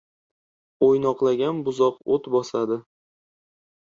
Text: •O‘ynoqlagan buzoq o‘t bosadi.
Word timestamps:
•O‘ynoqlagan 0.85 1.59
buzoq 1.67 2.01
o‘t 2.15 2.31
bosadi. 2.37 2.79